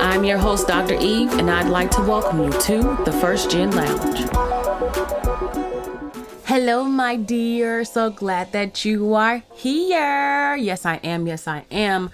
[0.00, 0.94] I'm your host, Dr.
[0.94, 4.20] Eve, and I'd like to welcome you to the First Gen Lounge.
[6.44, 7.84] Hello, my dear.
[7.84, 10.54] So glad that you are here.
[10.54, 11.26] Yes, I am.
[11.26, 12.10] Yes, I am.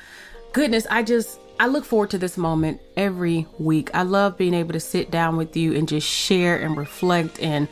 [0.53, 3.91] Goodness, I just I look forward to this moment every week.
[3.95, 7.69] I love being able to sit down with you and just share and reflect and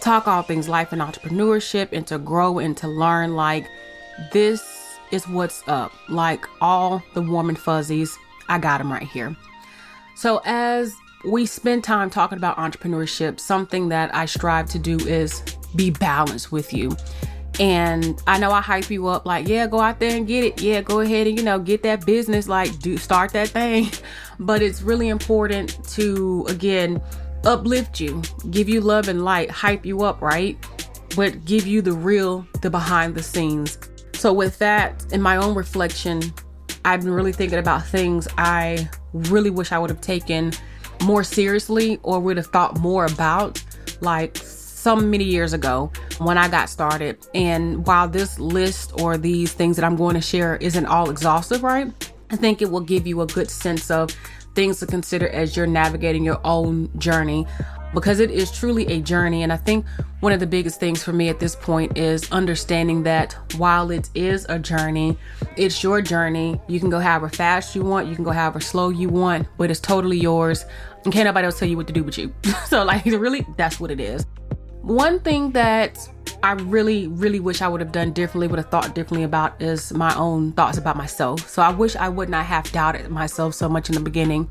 [0.00, 3.36] talk all things life and entrepreneurship and to grow and to learn.
[3.36, 3.66] Like,
[4.32, 5.92] this is what's up.
[6.08, 9.36] Like, all the warm and fuzzies, I got them right here.
[10.16, 15.42] So, as we spend time talking about entrepreneurship, something that I strive to do is
[15.74, 16.96] be balanced with you.
[17.60, 20.60] And I know I hype you up like, yeah, go out there and get it.
[20.60, 23.90] Yeah, go ahead and, you know, get that business, like, do start that thing.
[24.40, 27.00] But it's really important to, again,
[27.44, 28.20] uplift you,
[28.50, 30.58] give you love and light, hype you up, right?
[31.14, 33.78] But give you the real, the behind the scenes.
[34.14, 36.20] So, with that, in my own reflection,
[36.84, 40.52] I've been really thinking about things I really wish I would have taken
[41.02, 43.62] more seriously or would have thought more about,
[44.00, 47.26] like some many years ago when I got started.
[47.34, 51.62] And while this list or these things that I'm going to share isn't all exhaustive,
[51.62, 51.90] right?
[52.30, 54.10] I think it will give you a good sense of
[54.54, 57.46] things to consider as you're navigating your own journey
[57.94, 59.42] because it is truly a journey.
[59.42, 59.86] And I think
[60.20, 64.10] one of the biggest things for me at this point is understanding that while it
[64.14, 65.16] is a journey,
[65.56, 66.60] it's your journey.
[66.68, 69.70] You can go however fast you want, you can go however slow you want, but
[69.70, 70.66] it's totally yours.
[71.04, 72.34] And can't nobody else tell you what to do but you.
[72.66, 74.26] so, like, really, that's what it is.
[74.82, 75.98] One thing that
[76.42, 79.92] I really, really wish I would have done differently, would have thought differently about is
[79.94, 81.48] my own thoughts about myself.
[81.48, 84.48] So I wish I would not have doubted myself so much in the beginning.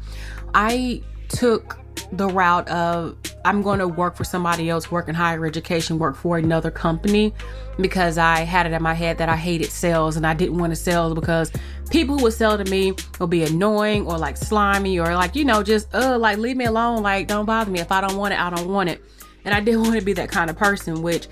[0.55, 1.79] I took
[2.11, 3.15] the route of
[3.45, 7.33] I'm going to work for somebody else, work in higher education, work for another company
[7.79, 10.71] because I had it in my head that I hated sales and I didn't want
[10.71, 11.51] to sell because
[11.89, 15.45] people who would sell to me will be annoying or like slimy or like, you
[15.45, 17.03] know, just, uh, like leave me alone.
[17.03, 17.79] Like, don't bother me.
[17.79, 19.03] If I don't want it, I don't want it.
[19.45, 21.27] And I didn't want to be that kind of person, which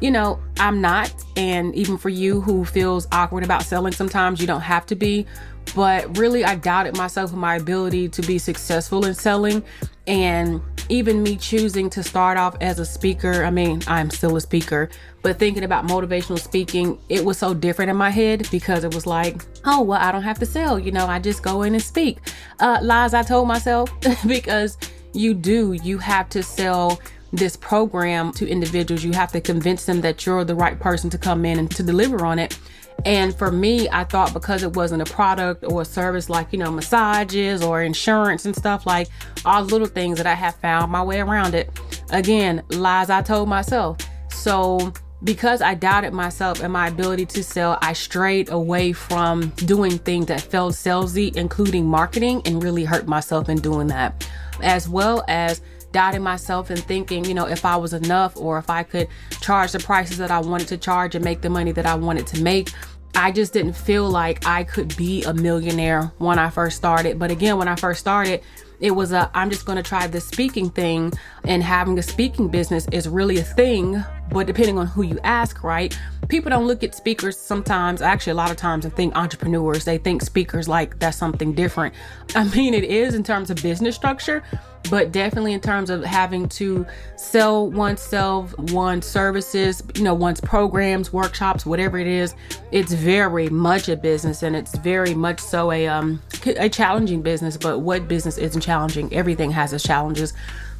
[0.00, 1.12] you know, I'm not.
[1.36, 5.26] And even for you who feels awkward about selling, sometimes you don't have to be.
[5.74, 9.62] But really, I doubted myself and my ability to be successful in selling.
[10.06, 14.40] And even me choosing to start off as a speaker, I mean, I'm still a
[14.40, 14.90] speaker,
[15.22, 19.06] but thinking about motivational speaking, it was so different in my head because it was
[19.06, 20.78] like, oh, well, I don't have to sell.
[20.78, 22.18] You know, I just go in and speak.
[22.58, 23.90] Uh, lies I told myself
[24.26, 24.78] because
[25.12, 27.00] you do, you have to sell
[27.32, 29.04] this program to individuals.
[29.04, 31.82] You have to convince them that you're the right person to come in and to
[31.82, 32.58] deliver on it.
[33.04, 36.58] And for me, I thought because it wasn't a product or a service like, you
[36.58, 39.08] know, massages or insurance and stuff like
[39.44, 41.70] all little things that I have found my way around it.
[42.10, 43.98] Again, lies I told myself.
[44.30, 49.98] So because I doubted myself and my ability to sell, I strayed away from doing
[49.98, 54.26] things that felt salesy, including marketing, and really hurt myself in doing that.
[54.62, 55.60] As well as
[55.92, 59.08] doubting myself and thinking, you know, if I was enough or if I could
[59.40, 62.26] charge the prices that I wanted to charge and make the money that I wanted
[62.28, 62.70] to make.
[63.14, 67.18] I just didn't feel like I could be a millionaire when I first started.
[67.18, 68.42] But again, when I first started,
[68.80, 71.12] it was a I'm just going to try this speaking thing
[71.44, 75.62] and having a speaking business is really a thing, but depending on who you ask,
[75.62, 75.96] right?
[76.28, 79.98] People don't look at speakers sometimes, actually a lot of times and think entrepreneurs, they
[79.98, 81.94] think speakers like that's something different.
[82.34, 84.42] I mean, it is in terms of business structure,
[84.88, 86.86] but definitely in terms of having to
[87.16, 92.34] sell oneself, one's services, you know, one's programs, workshops, whatever it is,
[92.72, 97.56] it's very much a business and it's very much so a um a challenging business.
[97.56, 99.12] But what business isn't challenging?
[99.12, 100.32] Everything has its challenges.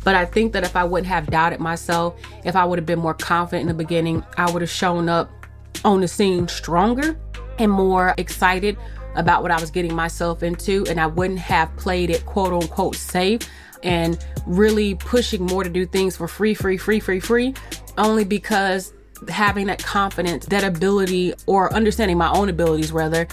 [0.03, 2.99] But I think that if I wouldn't have doubted myself, if I would have been
[2.99, 5.31] more confident in the beginning, I would have shown up
[5.85, 7.19] on the scene stronger
[7.59, 8.79] and more excited
[9.15, 12.97] about what I was getting myself into, and I wouldn't have played it quote unquote
[12.97, 13.43] safe
[13.83, 17.55] and really pushing more to do things for free, free, free, free, free,
[17.99, 18.93] only because
[19.29, 23.27] having that confidence, that ability, or understanding my own abilities rather,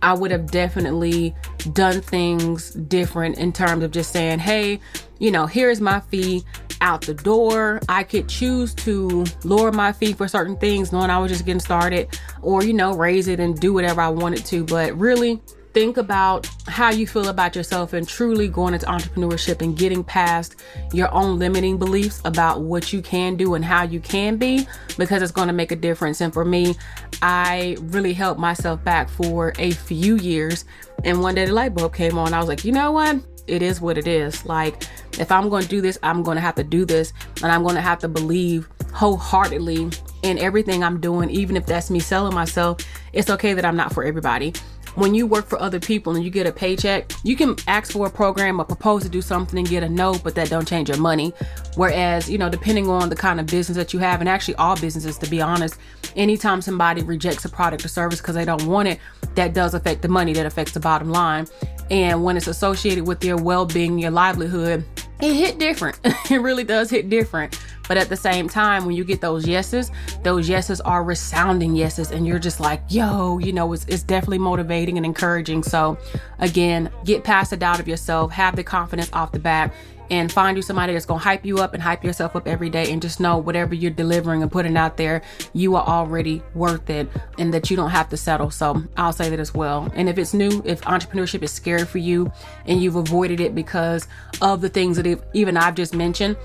[0.00, 1.34] I would have definitely
[1.72, 4.80] done things different in terms of just saying, hey,
[5.18, 6.44] you know, here's my fee
[6.80, 7.80] out the door.
[7.88, 11.60] I could choose to lower my fee for certain things, knowing I was just getting
[11.60, 14.64] started, or, you know, raise it and do whatever I wanted to.
[14.64, 15.40] But really,
[15.72, 20.56] think about how you feel about yourself and truly going into entrepreneurship and getting past
[20.92, 24.66] your own limiting beliefs about what you can do and how you can be
[24.98, 26.20] because it's going to make a difference.
[26.20, 26.74] And for me,
[27.22, 30.64] I really held myself back for a few years.
[31.04, 32.34] And one day the light bulb came on.
[32.34, 33.16] I was like, you know what?
[33.46, 34.44] It is what it is.
[34.46, 34.84] Like,
[35.18, 37.12] if I'm going to do this, I'm going to have to do this.
[37.42, 39.90] And I'm going to have to believe wholeheartedly
[40.22, 42.78] in everything I'm doing, even if that's me selling myself.
[43.12, 44.52] It's okay that I'm not for everybody
[44.94, 48.06] when you work for other people and you get a paycheck, you can ask for
[48.06, 50.88] a program or propose to do something and get a no, but that don't change
[50.88, 51.32] your money.
[51.76, 54.76] Whereas, you know, depending on the kind of business that you have, and actually all
[54.76, 55.78] businesses, to be honest,
[56.16, 58.98] anytime somebody rejects a product or service because they don't want it,
[59.34, 61.46] that does affect the money, that affects the bottom line.
[61.92, 64.82] And when it's associated with your well being, your livelihood,
[65.20, 66.00] it hit different.
[66.30, 67.60] it really does hit different.
[67.86, 69.90] But at the same time, when you get those yeses,
[70.22, 74.38] those yeses are resounding yeses, and you're just like, yo, you know, it's, it's definitely
[74.38, 75.62] motivating and encouraging.
[75.62, 75.98] So,
[76.38, 79.74] again, get past the doubt of yourself, have the confidence off the bat,
[80.12, 82.92] and find you somebody that's gonna hype you up and hype yourself up every day
[82.92, 85.22] and just know whatever you're delivering and putting out there,
[85.54, 88.50] you are already worth it and that you don't have to settle.
[88.50, 89.90] So I'll say that as well.
[89.94, 92.30] And if it's new, if entrepreneurship is scary for you
[92.66, 94.06] and you've avoided it because
[94.42, 96.36] of the things that even I've just mentioned,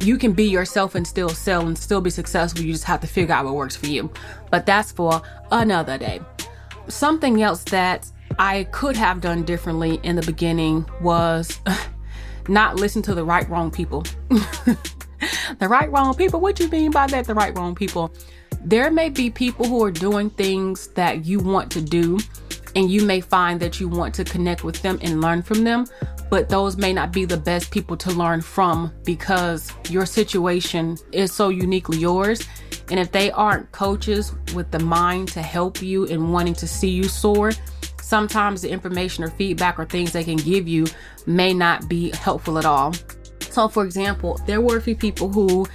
[0.00, 2.60] you can be yourself and still sell and still be successful.
[2.60, 4.12] You just have to figure out what works for you.
[4.50, 6.20] But that's for another day.
[6.88, 11.58] Something else that I could have done differently in the beginning was
[12.48, 14.02] not listen to the right wrong people.
[14.28, 16.40] the right wrong people?
[16.40, 17.26] What you mean by that?
[17.26, 18.12] The right wrong people.
[18.64, 22.18] There may be people who are doing things that you want to do
[22.76, 25.86] and you may find that you want to connect with them and learn from them,
[26.30, 31.32] but those may not be the best people to learn from because your situation is
[31.32, 32.46] so uniquely yours.
[32.90, 36.90] And if they aren't coaches with the mind to help you and wanting to see
[36.90, 37.52] you soar,
[38.00, 40.86] sometimes the information or feedback or things they can give you
[41.26, 42.92] may not be helpful at all.
[43.40, 45.66] So, for example, there were a few people who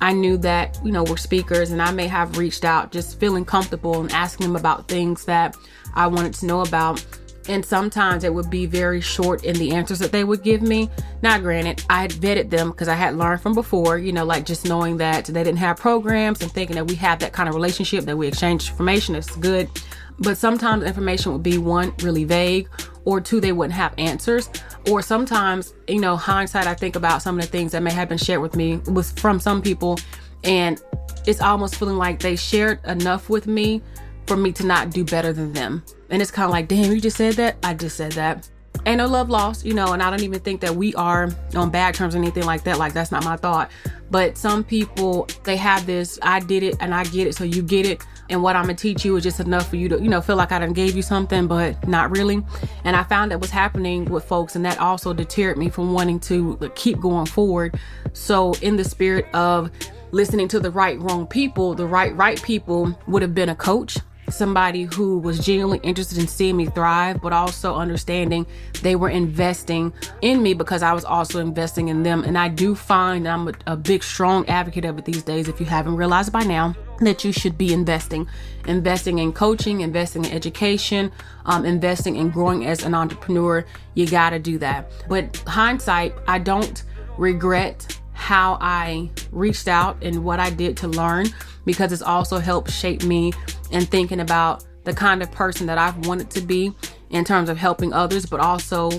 [0.00, 3.44] I knew that, you know, were speakers, and I may have reached out just feeling
[3.44, 5.56] comfortable and asking them about things that
[5.94, 7.04] I wanted to know about.
[7.48, 10.90] And sometimes it would be very short in the answers that they would give me.
[11.22, 14.44] Now, granted, I had vetted them because I had learned from before, you know, like
[14.44, 17.54] just knowing that they didn't have programs and thinking that we have that kind of
[17.54, 19.14] relationship, that we exchange information.
[19.14, 19.70] It's good.
[20.18, 22.68] But sometimes information would be one, really vague,
[23.04, 24.48] or two, they wouldn't have answers.
[24.90, 28.08] Or sometimes, you know, hindsight, I think about some of the things that may have
[28.08, 29.98] been shared with me was from some people,
[30.42, 30.82] and
[31.26, 33.82] it's almost feeling like they shared enough with me
[34.26, 35.84] for me to not do better than them.
[36.10, 37.56] And it's kind of like, damn, you just said that?
[37.62, 38.48] I just said that.
[38.84, 41.70] Ain't no love lost, you know, and I don't even think that we are on
[41.70, 42.78] bad terms or anything like that.
[42.78, 43.70] Like, that's not my thought.
[44.10, 47.62] But some people, they have this, I did it and I get it, so you
[47.62, 48.02] get it.
[48.28, 50.36] And what I'm gonna teach you is just enough for you to, you know, feel
[50.36, 52.44] like I done gave you something, but not really.
[52.84, 56.20] And I found that was happening with folks, and that also deterred me from wanting
[56.20, 57.78] to keep going forward.
[58.12, 59.70] So, in the spirit of
[60.12, 63.98] listening to the right, wrong people, the right, right people would have been a coach
[64.30, 68.46] somebody who was genuinely interested in seeing me thrive, but also understanding
[68.82, 69.92] they were investing
[70.22, 72.24] in me because I was also investing in them.
[72.24, 75.48] And I do find I'm a, a big, strong advocate of it these days.
[75.48, 78.28] If you haven't realized by now, that you should be investing,
[78.66, 81.12] investing in coaching, investing in education,
[81.44, 83.64] um, investing in growing as an entrepreneur.
[83.94, 84.90] You got to do that.
[85.08, 86.82] But hindsight, I don't
[87.18, 91.26] regret how I reached out and what I did to learn
[91.66, 93.32] because it's also helped shape me
[93.70, 96.72] and thinking about the kind of person that I've wanted to be
[97.10, 98.90] in terms of helping others, but also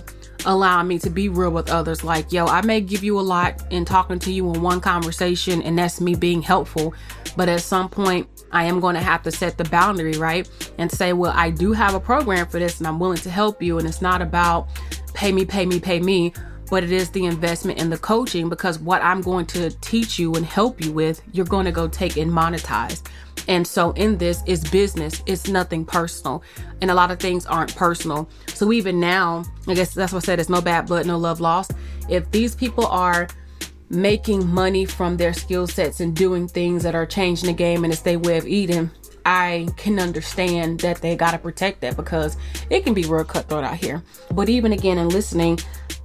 [0.46, 2.04] allowing me to be real with others.
[2.04, 5.62] Like, yo, I may give you a lot in talking to you in one conversation,
[5.62, 6.94] and that's me being helpful.
[7.36, 10.50] But at some point, I am going to have to set the boundary, right?
[10.78, 13.62] And say, well, I do have a program for this and I'm willing to help
[13.62, 13.78] you.
[13.78, 14.70] And it's not about
[15.14, 16.34] pay me, pay me, pay me,
[16.70, 20.36] but it is the investment in the coaching because what I'm going to teach you
[20.36, 23.02] and help you with, you're going to go take and monetize.
[23.48, 26.44] And so in this is business, it's nothing personal.
[26.82, 28.30] And a lot of things aren't personal.
[28.48, 31.40] So even now, I guess that's what I said, it's no bad blood, no love
[31.40, 31.72] lost.
[32.10, 33.28] If these people are
[33.90, 37.94] making money from their skill sets and doing things that are changing the game and
[37.94, 38.92] it's their way of eating,
[39.28, 42.38] I can understand that they got to protect that because
[42.70, 44.02] it can be real cutthroat out here.
[44.32, 45.60] But even again, in listening,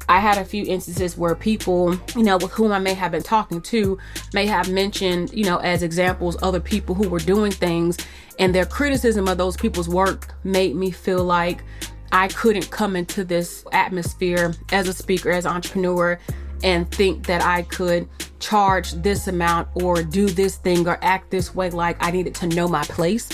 [0.09, 3.23] I had a few instances where people, you know, with whom I may have been
[3.23, 3.97] talking to,
[4.35, 7.97] may have mentioned, you know, as examples, other people who were doing things,
[8.41, 11.63] and their criticism of those people's work made me feel like
[12.11, 16.19] I couldn't come into this atmosphere as a speaker, as an entrepreneur,
[16.65, 18.09] and think that I could
[18.43, 21.71] charge this amount or do this thing or act this way.
[21.71, 23.29] Like I needed to know my place.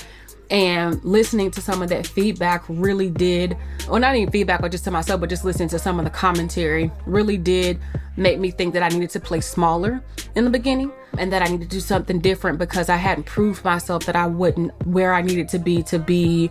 [0.51, 4.85] And listening to some of that feedback really did, well, not even feedback, but just
[4.85, 7.79] to myself, but just listening to some of the commentary really did
[8.17, 10.03] make me think that I needed to play smaller
[10.35, 13.63] in the beginning and that I needed to do something different because I hadn't proved
[13.63, 16.51] myself that I wouldn't where I needed to be to be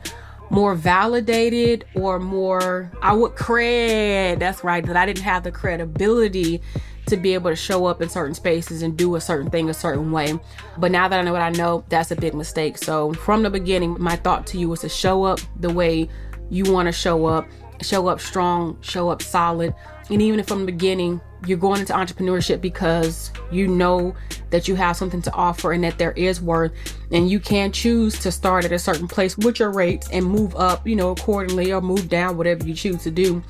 [0.49, 4.39] more validated or more I would cred.
[4.39, 6.61] That's right, that I didn't have the credibility
[7.07, 9.73] to be able to show up in certain spaces and do a certain thing a
[9.73, 10.37] certain way.
[10.77, 12.77] But now that I know what I know, that's a big mistake.
[12.77, 16.09] So from the beginning, my thought to you was to show up the way
[16.49, 17.47] you want to show up,
[17.81, 19.73] show up strong, show up solid.
[20.09, 24.15] And even if from the beginning you're going into entrepreneurship because you know
[24.49, 26.71] that you have something to offer and that there is worth
[27.11, 30.55] and you can choose to start at a certain place with your rates and move
[30.55, 33.41] up you know accordingly or move down whatever you choose to do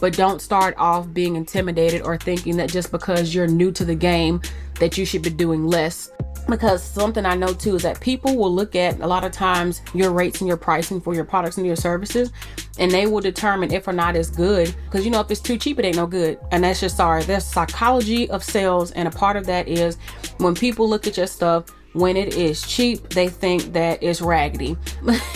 [0.00, 3.94] but don't start off being intimidated or thinking that just because you're new to the
[3.94, 4.40] game
[4.78, 6.10] that you should be doing less
[6.48, 9.82] because something I know too is that people will look at a lot of times
[9.94, 12.32] your rates and your pricing for your products and your services,
[12.78, 14.74] and they will determine if or not it's good.
[14.84, 16.38] Because you know, if it's too cheap, it ain't no good.
[16.52, 17.22] And that's just sorry.
[17.24, 19.96] There's psychology of sales, and a part of that is
[20.38, 24.76] when people look at your stuff, when it is cheap, they think that it's raggedy.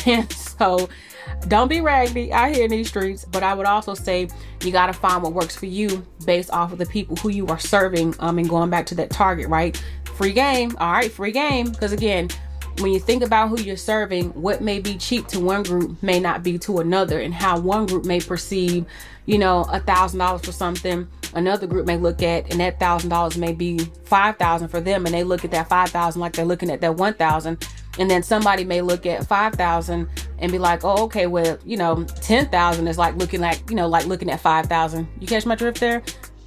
[0.06, 0.88] and so
[1.48, 3.24] don't be raggedy out here in these streets.
[3.24, 4.28] But I would also say
[4.62, 7.46] you got to find what works for you based off of the people who you
[7.46, 8.14] are serving.
[8.18, 9.82] Um, and going back to that target, right?
[10.14, 10.76] Free game.
[10.78, 11.70] All right, free game.
[11.70, 12.28] Because again,
[12.78, 16.20] when you think about who you're serving, what may be cheap to one group may
[16.20, 18.86] not be to another, and how one group may perceive,
[19.26, 23.10] you know, a thousand dollars for something, another group may look at, and that thousand
[23.10, 26.32] dollars may be five thousand for them, and they look at that five thousand like
[26.32, 27.66] they're looking at that one thousand,
[27.98, 30.08] and then somebody may look at five thousand
[30.38, 33.76] and be like, oh, okay, well, you know, ten thousand is like looking like, you
[33.76, 35.06] know, like looking at five thousand.
[35.20, 36.02] You catch my drift there?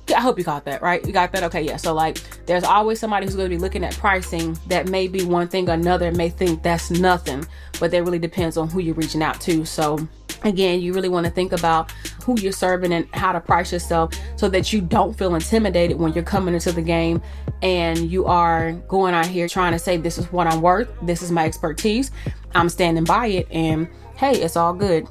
[0.10, 1.06] I hope you got that, right?
[1.06, 1.44] You got that?
[1.44, 1.78] Okay, yeah.
[1.78, 5.24] So, like, there's always somebody who's going to be looking at pricing that may be
[5.24, 7.46] one thing or another, may think that's nothing,
[7.80, 9.66] but that really depends on who you're reaching out to.
[9.66, 10.06] So,
[10.44, 11.92] again, you really want to think about
[12.24, 16.14] who you're serving and how to price yourself so that you don't feel intimidated when
[16.14, 17.22] you're coming into the game
[17.62, 21.22] and you are going out here trying to say, This is what I'm worth, this
[21.22, 22.12] is my expertise,
[22.56, 25.08] I'm standing by it, and hey, it's all good.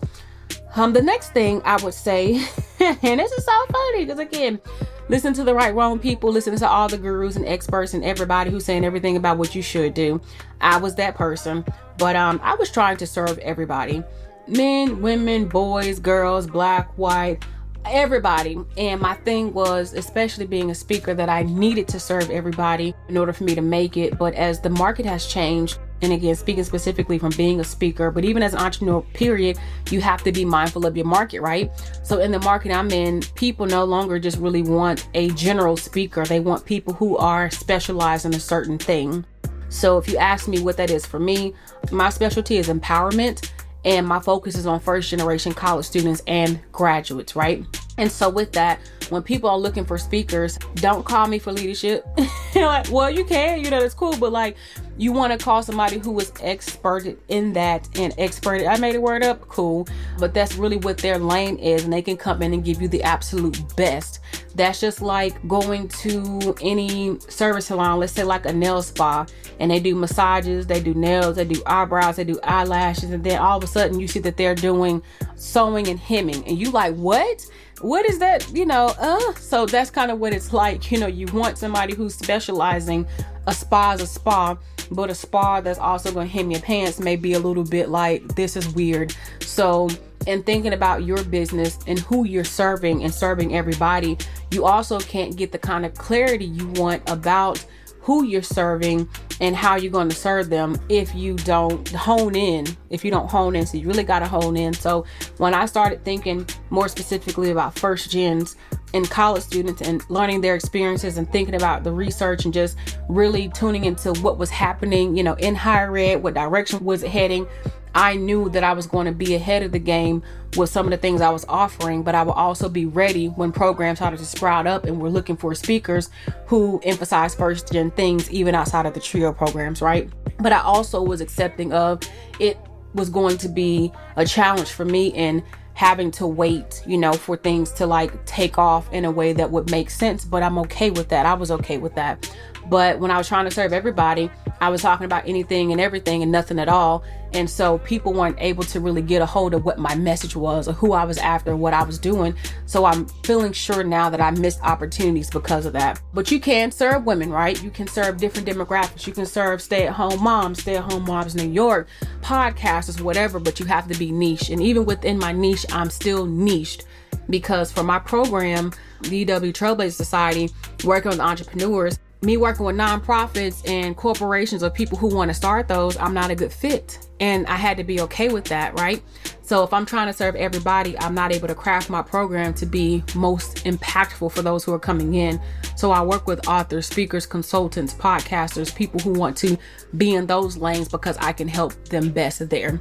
[0.74, 2.34] Um, the next thing I would say,
[2.80, 4.60] and this is so funny because again,
[5.08, 8.50] listen to the right wrong people, listen to all the gurus and experts and everybody
[8.50, 10.20] who's saying everything about what you should do.
[10.60, 11.64] I was that person,
[11.98, 14.02] but um, I was trying to serve everybody
[14.48, 17.44] men, women, boys, girls, black, white,
[17.84, 18.58] everybody.
[18.76, 23.16] And my thing was, especially being a speaker, that I needed to serve everybody in
[23.16, 24.18] order for me to make it.
[24.18, 28.24] But as the market has changed, and again, speaking specifically from being a speaker, but
[28.24, 29.58] even as an entrepreneur, period,
[29.90, 31.70] you have to be mindful of your market, right?
[32.02, 36.24] So in the market I'm in, people no longer just really want a general speaker.
[36.24, 39.24] They want people who are specialized in a certain thing.
[39.68, 41.54] So if you ask me what that is for me,
[41.90, 43.50] my specialty is empowerment
[43.84, 47.64] and my focus is on first generation college students and graduates, right?
[47.98, 48.80] And so with that,
[49.10, 52.06] when people are looking for speakers, don't call me for leadership.
[52.54, 54.56] like, well, you can, you know, that's cool, but like
[54.96, 58.66] you want to call somebody who is expert in that and expert.
[58.66, 59.86] I made a word up, cool,
[60.18, 62.88] but that's really what their lane is, and they can come in and give you
[62.88, 64.20] the absolute best.
[64.54, 69.26] That's just like going to any service salon, let's say like a nail spa,
[69.60, 73.38] and they do massages, they do nails, they do eyebrows, they do eyelashes, and then
[73.38, 75.02] all of a sudden you see that they're doing
[75.36, 77.46] sewing and hemming, and you like, what?
[77.82, 79.34] What is that you know uh?
[79.34, 83.06] So that's kind of what it's like you know you want somebody who's specializing
[83.46, 84.56] a spa is a spa
[84.90, 87.88] but a spa that's also going to hem your pants may be a little bit
[87.88, 89.14] like this is weird.
[89.40, 89.88] So
[90.26, 94.16] in thinking about your business and who you're serving and serving everybody
[94.52, 97.64] you also can't get the kind of clarity you want about
[98.02, 99.08] who you're serving
[99.40, 103.30] and how you're going to serve them if you don't hone in if you don't
[103.30, 103.66] hone in.
[103.66, 104.74] So you really got to hone in.
[104.74, 105.06] So
[105.38, 108.56] when i started thinking more specifically about first gens
[108.94, 112.76] and college students and learning their experiences and thinking about the research and just
[113.08, 117.10] really tuning into what was happening you know in higher ed what direction was it
[117.10, 117.46] heading
[117.94, 120.22] I knew that I was going to be ahead of the game
[120.56, 123.52] with some of the things I was offering, but I will also be ready when
[123.52, 126.10] programs started to sprout up and we're looking for speakers
[126.46, 130.10] who emphasize first gen things even outside of the TRIO programs, right?
[130.38, 132.00] But I also was accepting of
[132.38, 132.58] it
[132.94, 135.42] was going to be a challenge for me in
[135.74, 139.50] having to wait, you know, for things to like take off in a way that
[139.50, 141.24] would make sense, but I'm okay with that.
[141.24, 142.30] I was okay with that.
[142.68, 144.30] But when I was trying to serve everybody,
[144.62, 147.02] I was talking about anything and everything and nothing at all.
[147.34, 150.68] And so people weren't able to really get a hold of what my message was
[150.68, 152.36] or who I was after, what I was doing.
[152.66, 156.00] So I'm feeling sure now that I missed opportunities because of that.
[156.14, 157.60] But you can serve women, right?
[157.60, 159.04] You can serve different demographics.
[159.04, 161.88] You can serve stay at home moms, stay at home moms New York,
[162.20, 164.48] podcasters, whatever, but you have to be niche.
[164.48, 166.84] And even within my niche, I'm still niched
[167.28, 170.50] because for my program, EW Trailblazer Society,
[170.84, 175.66] working with entrepreneurs, me working with nonprofits and corporations or people who want to start
[175.66, 176.98] those, I'm not a good fit.
[177.18, 179.02] And I had to be okay with that, right?
[179.42, 182.66] So if I'm trying to serve everybody, I'm not able to craft my program to
[182.66, 185.40] be most impactful for those who are coming in.
[185.76, 189.56] So I work with authors, speakers, consultants, podcasters, people who want to
[189.96, 192.80] be in those lanes because I can help them best there.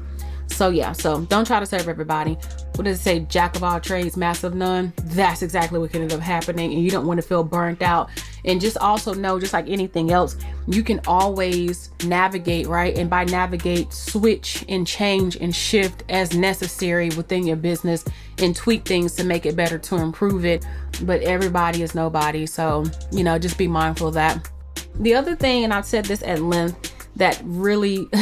[0.52, 2.38] So yeah, so don't try to serve everybody.
[2.76, 3.20] What does it say?
[3.22, 4.94] Jack of all trades, master of none.
[5.06, 8.10] That's exactly what can end up happening, and you don't want to feel burnt out.
[8.46, 10.36] And just also know, just like anything else,
[10.68, 12.98] you can always navigate, right?
[12.98, 18.06] And by navigate, switch and change and shift as necessary within your business
[18.40, 20.66] and tweak things to make it better, to improve it.
[21.04, 22.46] But everybody is nobody.
[22.46, 24.50] So, you know, just be mindful of that.
[24.96, 28.08] The other thing, and I've said this at length, that really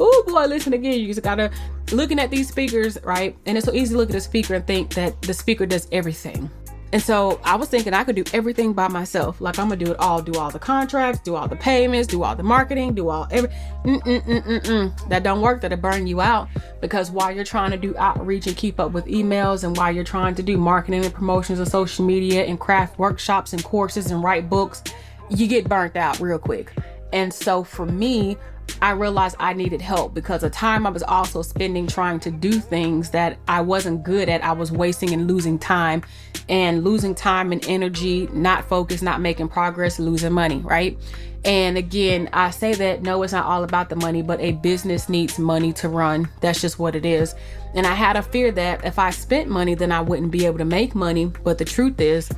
[0.00, 1.50] oh boy listen again you just gotta
[1.92, 4.66] looking at these speakers right and it's so easy to look at a speaker and
[4.66, 6.50] think that the speaker does everything
[6.94, 9.40] and so I was thinking I could do everything by myself.
[9.40, 12.22] Like I'm gonna do it all, do all the contracts, do all the payments, do
[12.22, 13.50] all the marketing, do all every.
[13.84, 15.08] Mm-mm-mm-mm-mm.
[15.08, 15.60] That don't work.
[15.60, 16.48] That'll burn you out
[16.80, 20.04] because while you're trying to do outreach and keep up with emails, and while you're
[20.04, 24.22] trying to do marketing and promotions and social media and craft workshops and courses and
[24.22, 24.84] write books,
[25.30, 26.72] you get burnt out real quick.
[27.14, 28.36] And so for me,
[28.82, 32.52] I realized I needed help because the time I was also spending trying to do
[32.52, 36.02] things that I wasn't good at, I was wasting and losing time
[36.48, 40.98] and losing time and energy, not focused, not making progress, losing money, right?
[41.44, 45.08] And again, I say that no, it's not all about the money, but a business
[45.08, 46.28] needs money to run.
[46.40, 47.34] That's just what it is.
[47.74, 50.58] And I had a fear that if I spent money, then I wouldn't be able
[50.58, 51.26] to make money.
[51.26, 52.30] But the truth is,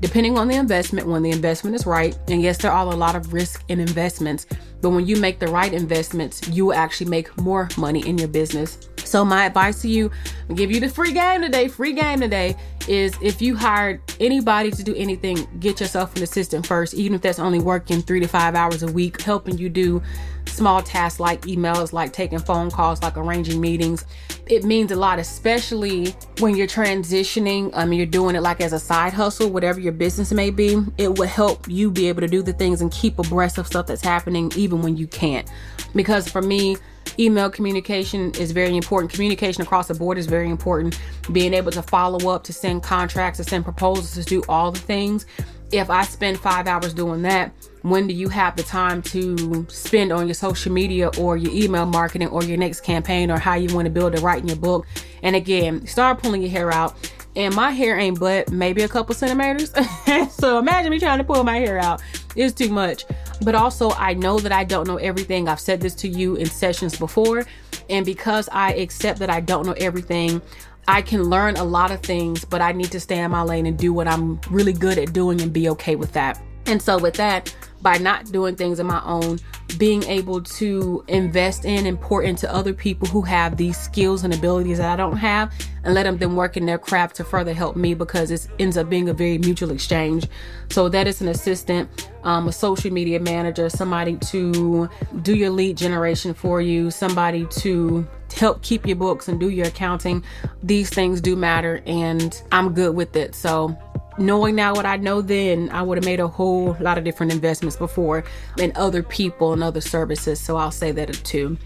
[0.00, 3.16] depending on the investment, when the investment is right, and yes, there are a lot
[3.16, 4.46] of risk in investments,
[4.80, 8.28] but when you make the right investments, you will actually make more money in your
[8.28, 8.88] business.
[8.98, 10.10] So, my advice to you,
[10.48, 12.56] I'll give you the free game today, free game today,
[12.88, 17.22] is if you hired anybody to do anything, get yourself an assistant first, even if
[17.22, 20.02] that's only working three to five hours a week, helping you do
[20.46, 24.04] small tasks like emails, like taking phone calls, like arranging meetings.
[24.46, 27.70] It means a lot, especially when you're transitioning.
[27.72, 30.82] Um, you're doing it like as a side hustle, whatever your business may be.
[30.98, 33.86] It will help you be able to do the things and keep abreast of stuff
[33.86, 35.48] that's happening, even when you can't.
[35.94, 36.76] Because for me,
[37.18, 39.12] email communication is very important.
[39.12, 40.98] Communication across the board is very important.
[41.32, 44.80] Being able to follow up, to send contracts, to send proposals, to do all the
[44.80, 45.26] things.
[45.72, 47.52] If I spend five hours doing that,
[47.84, 51.84] when do you have the time to spend on your social media or your email
[51.84, 54.86] marketing or your next campaign or how you want to build it in your book?
[55.22, 56.96] And again, start pulling your hair out.
[57.36, 59.74] And my hair ain't but maybe a couple centimeters.
[60.30, 62.00] so imagine me trying to pull my hair out.
[62.34, 63.04] It's too much.
[63.42, 65.46] But also, I know that I don't know everything.
[65.46, 67.44] I've said this to you in sessions before.
[67.90, 70.40] And because I accept that I don't know everything,
[70.88, 73.66] I can learn a lot of things, but I need to stay in my lane
[73.66, 76.40] and do what I'm really good at doing and be okay with that.
[76.66, 79.38] And so, with that, by not doing things on my own,
[79.78, 84.32] being able to invest in and pour into other people who have these skills and
[84.32, 85.52] abilities that I don't have
[85.84, 88.78] and let them then work in their craft to further help me because it ends
[88.78, 90.26] up being a very mutual exchange.
[90.70, 94.88] So that is an assistant, um, a social media manager, somebody to
[95.20, 99.66] do your lead generation for you, somebody to help keep your books and do your
[99.66, 100.24] accounting.
[100.62, 103.34] These things do matter and I'm good with it.
[103.34, 103.76] So
[104.18, 107.32] knowing now what I know then, I would have made a whole lot of different
[107.32, 108.24] investments before
[108.58, 110.40] in other people and other services.
[110.40, 111.58] So I'll say that too.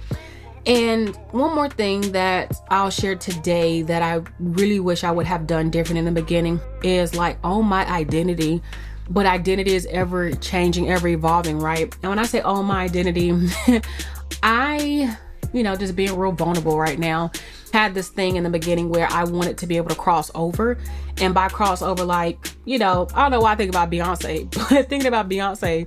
[0.66, 5.46] And one more thing that I'll share today that I really wish I would have
[5.46, 8.62] done different in the beginning is like, oh, my identity.
[9.08, 11.94] But identity is ever changing, ever evolving, right?
[12.02, 13.32] And when I say, oh, my identity,
[14.42, 15.16] I,
[15.54, 17.30] you know, just being real vulnerable right now
[17.70, 20.78] had this thing in the beginning where I wanted to be able to cross over.
[21.18, 24.88] And by crossover, like, you know, I don't know why I think about Beyonce, but
[24.88, 25.86] thinking about Beyonce,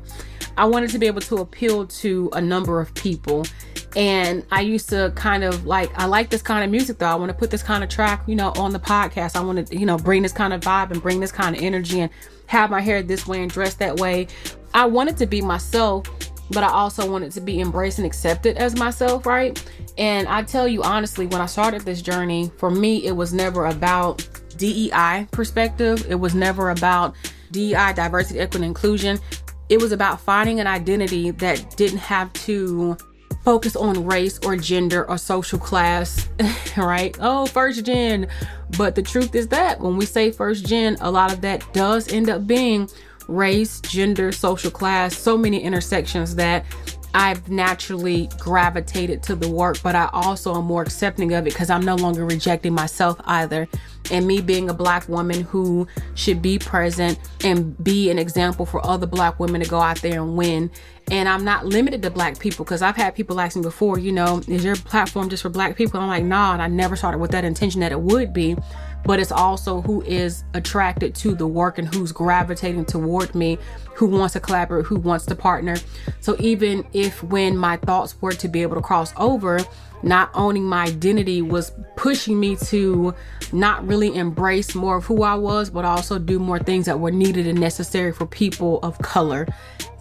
[0.58, 3.46] I wanted to be able to appeal to a number of people.
[3.96, 7.08] And I used to kind of like, I like this kind of music though.
[7.08, 9.36] I want to put this kind of track, you know, on the podcast.
[9.36, 11.62] I want to, you know, bring this kind of vibe and bring this kind of
[11.62, 12.12] energy and
[12.48, 14.28] have my hair this way and dress that way.
[14.74, 16.08] I wanted to be myself,
[16.52, 19.62] but I also wanted to be embraced and accepted as myself, right?
[20.01, 23.67] And I tell you honestly, when I started this journey, for me, it was never
[23.67, 26.07] about DEI perspective.
[26.09, 27.13] It was never about
[27.51, 29.19] DEI, diversity, equity, inclusion.
[29.69, 32.97] it was about finding an identity that didn't have to
[33.45, 36.27] focus on race or gender or social class,
[36.77, 37.15] right?
[37.19, 38.27] Oh, first gen.
[38.77, 42.11] But the truth is that when we say first gen, a lot of that does
[42.11, 42.89] end up being
[43.27, 46.65] race, gender, social class, so many intersections that
[47.13, 51.69] I've naturally gravitated to the work, but I also am more accepting of it because
[51.69, 53.67] I'm no longer rejecting myself either.
[54.10, 58.86] And me being a black woman who should be present and be an example for
[58.86, 60.71] other black women to go out there and win.
[61.10, 64.12] And I'm not limited to black people because I've had people ask me before, you
[64.12, 66.00] know, is your platform just for black people?
[66.00, 68.56] I'm like, nah, and I never started with that intention that it would be
[69.03, 73.57] but it's also who is attracted to the work and who's gravitating toward me,
[73.95, 75.75] who wants to collaborate, who wants to partner.
[76.19, 79.59] So even if when my thoughts were to be able to cross over,
[80.03, 83.13] not owning my identity was pushing me to
[83.51, 87.11] not really embrace more of who I was, but also do more things that were
[87.11, 89.47] needed and necessary for people of color.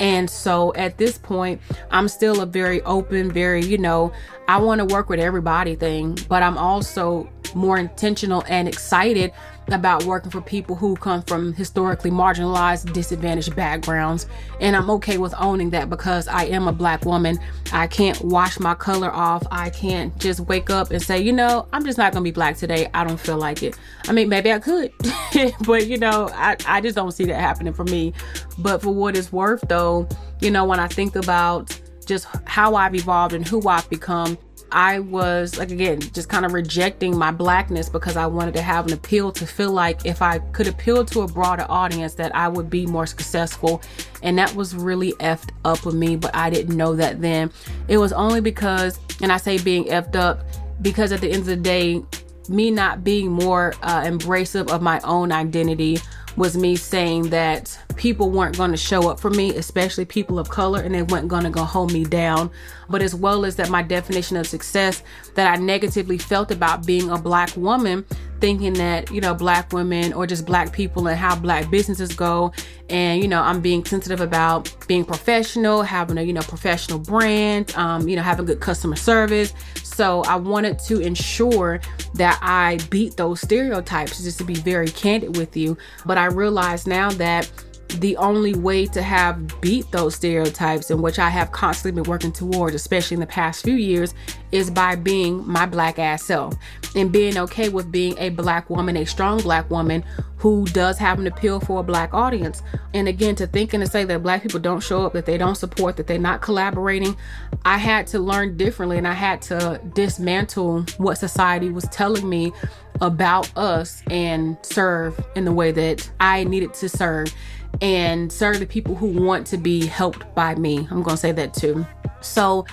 [0.00, 1.60] And so at this point,
[1.90, 4.12] I'm still a very open, very, you know,
[4.48, 9.32] I want to work with everybody thing, but I'm also more intentional and excited
[9.72, 14.26] about working for people who come from historically marginalized, disadvantaged backgrounds.
[14.61, 17.38] And I'm okay with owning that because I am a black woman.
[17.72, 19.46] I can't wash my color off.
[19.50, 22.33] I can't just wake up and say, you know, I'm just not going to be
[22.33, 22.88] black today.
[22.94, 23.78] I don't feel like it.
[24.09, 24.92] I mean, maybe I could,
[25.66, 28.12] but you know, I, I just don't see that happening for me.
[28.59, 30.09] But for what it's worth, though,
[30.40, 34.37] you know, when I think about just how I've evolved and who I've become,
[34.72, 38.87] I was like again just kind of rejecting my blackness because I wanted to have
[38.87, 42.48] an appeal to feel like if I could appeal to a broader audience that I
[42.48, 43.83] would be more successful.
[44.22, 47.50] And that was really effed up with me but I didn't know that then.
[47.88, 50.44] It was only because and I say being effed up
[50.83, 52.02] because at the end of the day
[52.48, 55.98] me not being more uh, embracive of my own identity
[56.37, 60.48] was me saying that people weren't going to show up for me, especially people of
[60.48, 62.50] color, and they weren't going to go hold me down.
[62.88, 65.02] But as well as that, my definition of success
[65.34, 68.06] that I negatively felt about being a black woman,
[68.40, 72.52] thinking that, you know, black women or just black people and how black businesses go.
[72.88, 77.76] And, you know, I'm being sensitive about being professional, having a, you know, professional brand,
[77.76, 79.52] um, you know, having good customer service.
[79.84, 81.82] So I wanted to ensure
[82.14, 85.76] that I beat those stereotypes, just to be very candid with you.
[86.06, 87.52] But I realize now that
[87.98, 92.33] the only way to have beat those stereotypes in which I have constantly been working
[92.33, 94.14] towards, especially in the past few years,
[94.53, 96.55] is by being my black ass self
[96.94, 100.05] and being okay with being a black woman, a strong black woman
[100.38, 102.62] who does have an appeal for a black audience.
[102.94, 105.37] And again, to think and to say that black people don't show up, that they
[105.37, 107.16] don't support, that they're not collaborating,
[107.64, 112.53] I had to learn differently and I had to dismantle what society was telling me
[113.00, 117.32] about us and serve in the way that I needed to serve
[117.80, 120.78] and serve the people who want to be helped by me.
[120.90, 121.86] I'm going to say that too.
[122.20, 122.66] So,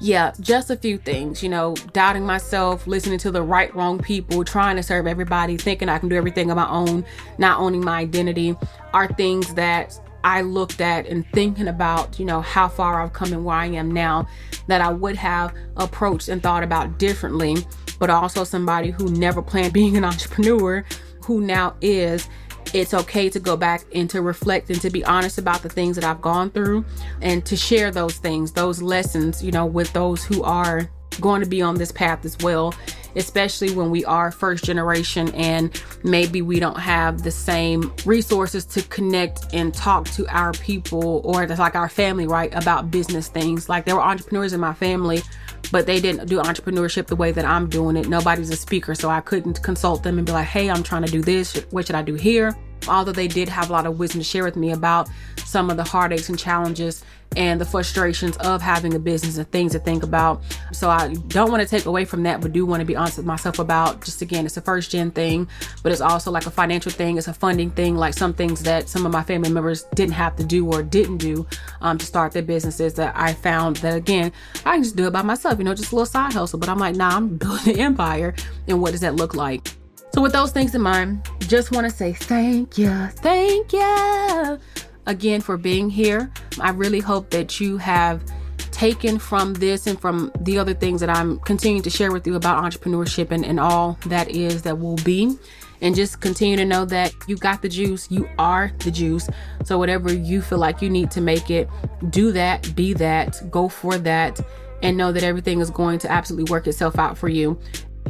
[0.00, 4.44] yeah, just a few things, you know, doubting myself, listening to the right, wrong people,
[4.44, 7.04] trying to serve everybody, thinking I can do everything on my own,
[7.38, 8.56] not owning my identity
[8.92, 13.32] are things that I looked at and thinking about, you know, how far I've come
[13.32, 14.26] and where I am now
[14.68, 17.58] that I would have approached and thought about differently,
[18.04, 20.84] but also somebody who never planned being an entrepreneur
[21.22, 22.28] who now is
[22.74, 25.96] it's okay to go back and to reflect and to be honest about the things
[25.96, 26.84] that I've gone through
[27.22, 31.48] and to share those things, those lessons, you know, with those who are going to
[31.48, 32.74] be on this path as well,
[33.16, 38.82] especially when we are first generation and maybe we don't have the same resources to
[38.82, 43.70] connect and talk to our people or just like our family, right, about business things.
[43.70, 45.22] Like there were entrepreneurs in my family
[45.70, 48.08] but they didn't do entrepreneurship the way that I'm doing it.
[48.08, 51.10] Nobody's a speaker, so I couldn't consult them and be like, hey, I'm trying to
[51.10, 51.64] do this.
[51.70, 52.56] What should I do here?
[52.88, 55.08] Although they did have a lot of wisdom to share with me about
[55.44, 57.04] some of the heartaches and challenges
[57.36, 60.42] and the frustrations of having a business and things to think about.
[60.72, 63.16] So I don't want to take away from that, but do want to be honest
[63.16, 65.48] with myself about just again, it's a first gen thing,
[65.82, 68.88] but it's also like a financial thing, it's a funding thing, like some things that
[68.88, 71.46] some of my family members didn't have to do or didn't do
[71.80, 74.32] um, to start their businesses that I found that again,
[74.64, 76.58] I can just do it by myself, you know, just a little side hustle.
[76.58, 78.34] But I'm like, nah, I'm building an empire.
[78.68, 79.74] And what does that look like?
[80.14, 84.60] So, with those things in mind, just want to say thank you, thank you
[85.06, 86.30] again for being here.
[86.60, 88.22] I really hope that you have
[88.70, 92.36] taken from this and from the other things that I'm continuing to share with you
[92.36, 95.36] about entrepreneurship and, and all that is that will be.
[95.80, 99.28] And just continue to know that you got the juice, you are the juice.
[99.64, 101.68] So, whatever you feel like you need to make it,
[102.10, 104.38] do that, be that, go for that,
[104.80, 107.58] and know that everything is going to absolutely work itself out for you.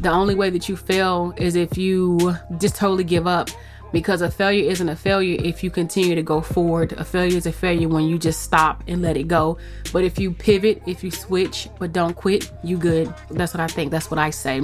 [0.05, 3.49] The only way that you fail is if you just totally give up
[3.91, 6.93] because a failure isn't a failure if you continue to go forward.
[6.93, 9.57] A failure is a failure when you just stop and let it go.
[9.95, 13.15] But if you pivot, if you switch, but don't quit, you good.
[13.31, 13.91] That's what I think.
[13.91, 14.61] That's what I say.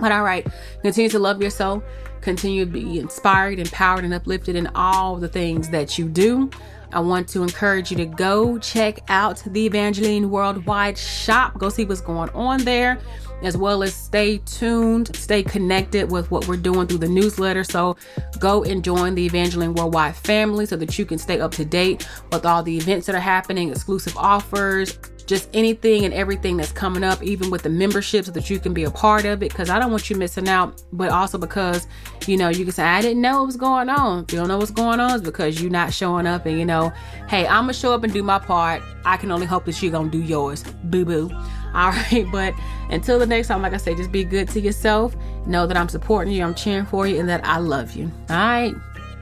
[0.00, 0.44] But all right,
[0.82, 1.84] continue to love yourself.
[2.20, 6.50] Continue to be inspired, empowered, and uplifted in all the things that you do.
[6.92, 11.56] I want to encourage you to go check out the Evingerlean Worldwide shop.
[11.56, 12.98] Go see what's going on there
[13.42, 17.64] as well as stay tuned, stay connected with what we're doing through the newsletter.
[17.64, 17.96] So
[18.38, 22.06] go and join the Evingerlean Worldwide family so that you can stay up to date
[22.32, 24.98] with all the events that are happening, exclusive offers,
[25.30, 28.74] just anything and everything that's coming up, even with the membership, so that you can
[28.74, 29.50] be a part of it.
[29.50, 31.86] Because I don't want you missing out, but also because
[32.26, 34.26] you know you can say I didn't know what was going on.
[34.30, 36.92] You don't know what's going on, it's because you're not showing up, and you know,
[37.28, 38.82] hey, I'm gonna show up and do my part.
[39.04, 41.30] I can only hope that you're gonna do yours, boo boo.
[41.74, 42.52] All right, but
[42.90, 45.14] until the next time, like I say, just be good to yourself.
[45.46, 48.10] Know that I'm supporting you, I'm cheering for you, and that I love you.
[48.28, 48.74] All right,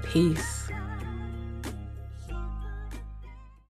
[0.02, 0.57] peace.